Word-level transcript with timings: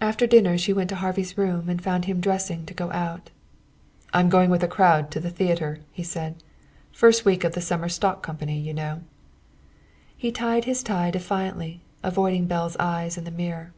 After 0.00 0.28
dinner 0.28 0.56
she 0.56 0.72
went 0.72 0.90
to 0.90 0.94
Harvey's 0.94 1.36
room 1.36 1.68
and 1.68 1.82
found 1.82 2.04
him 2.04 2.20
dressing 2.20 2.64
to 2.66 2.72
go 2.72 2.92
out. 2.92 3.30
"I'm 4.14 4.28
going 4.28 4.48
with 4.48 4.62
a 4.62 4.68
crowd 4.68 5.10
to 5.10 5.18
the 5.18 5.28
theater," 5.28 5.80
he 5.90 6.04
said. 6.04 6.36
"First 6.92 7.24
week 7.24 7.42
of 7.42 7.54
the 7.54 7.60
summer 7.60 7.88
stock 7.88 8.22
company, 8.22 8.60
you 8.60 8.72
know." 8.72 9.02
He 10.16 10.30
tied 10.30 10.66
his 10.66 10.84
tie 10.84 11.10
defiantly, 11.10 11.80
avoiding 12.00 12.46
Belle's 12.46 12.76
eyes 12.78 13.18
in 13.18 13.24
the 13.24 13.32
mirror. 13.32 13.72